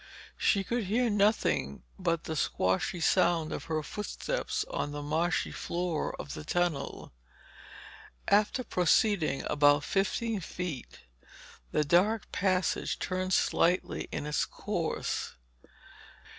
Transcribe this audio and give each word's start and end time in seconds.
She 0.39 0.63
could 0.63 0.85
hear 0.85 1.11
nothing 1.11 1.83
but 1.99 2.23
the 2.23 2.35
squashy 2.35 2.99
sound 2.99 3.53
of 3.53 3.65
her 3.65 3.83
footsteps 3.83 4.65
on 4.71 4.93
the 4.93 5.03
marshy 5.03 5.51
floor 5.51 6.15
of 6.19 6.33
the 6.33 6.43
tunnel. 6.43 7.13
After 8.27 8.63
proceeding 8.63 9.43
about 9.47 9.83
fifteen 9.83 10.39
feet, 10.39 11.01
the 11.71 11.83
dark 11.83 12.31
passage 12.31 12.97
turned 12.97 13.33
slightly 13.33 14.07
in 14.11 14.25
its 14.25 14.43
course. 14.45 15.33